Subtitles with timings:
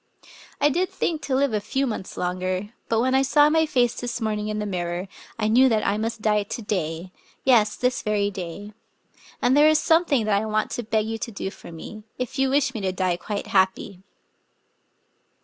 [0.59, 3.93] I did think to live a few months longer; but when I saw my fiice
[3.99, 7.11] this morning in the mirror, I knew that I must die to day,—
[7.43, 8.73] yes, this* very day.
[9.43, 12.39] And there is something that I want to beg you to do for me— if
[12.39, 14.01] you wish me to die quite happy."